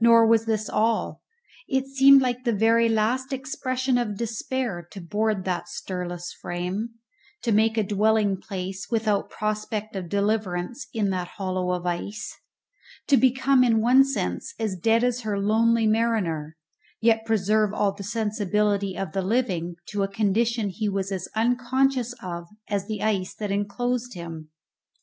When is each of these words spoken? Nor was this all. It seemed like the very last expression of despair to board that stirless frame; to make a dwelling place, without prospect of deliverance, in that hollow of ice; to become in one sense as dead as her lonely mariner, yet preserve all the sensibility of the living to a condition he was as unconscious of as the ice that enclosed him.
Nor 0.00 0.26
was 0.26 0.46
this 0.46 0.70
all. 0.70 1.20
It 1.68 1.84
seemed 1.88 2.22
like 2.22 2.44
the 2.44 2.54
very 2.54 2.88
last 2.88 3.34
expression 3.34 3.98
of 3.98 4.16
despair 4.16 4.88
to 4.92 5.00
board 5.02 5.44
that 5.44 5.68
stirless 5.68 6.32
frame; 6.32 6.94
to 7.42 7.52
make 7.52 7.76
a 7.76 7.82
dwelling 7.82 8.38
place, 8.40 8.86
without 8.90 9.28
prospect 9.28 9.94
of 9.94 10.08
deliverance, 10.08 10.86
in 10.94 11.10
that 11.10 11.28
hollow 11.36 11.72
of 11.72 11.84
ice; 11.84 12.34
to 13.08 13.18
become 13.18 13.62
in 13.62 13.82
one 13.82 14.06
sense 14.06 14.54
as 14.58 14.74
dead 14.74 15.04
as 15.04 15.20
her 15.20 15.38
lonely 15.38 15.86
mariner, 15.86 16.56
yet 17.02 17.26
preserve 17.26 17.74
all 17.74 17.92
the 17.92 18.02
sensibility 18.02 18.96
of 18.96 19.12
the 19.12 19.20
living 19.20 19.76
to 19.88 20.02
a 20.02 20.08
condition 20.08 20.70
he 20.70 20.88
was 20.88 21.12
as 21.12 21.28
unconscious 21.36 22.14
of 22.22 22.48
as 22.68 22.86
the 22.86 23.02
ice 23.02 23.34
that 23.34 23.50
enclosed 23.50 24.14
him. 24.14 24.48